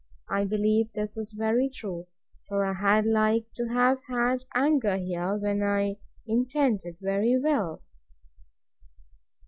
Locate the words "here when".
4.97-5.61